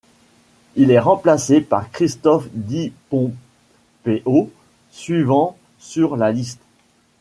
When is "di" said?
2.53-2.91